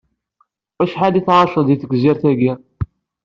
Acḥal 0.83 1.13
i 1.19 1.21
tɛaceḍ 1.27 1.63
di 1.67 1.75
tegzirt-ayi? 1.81 2.51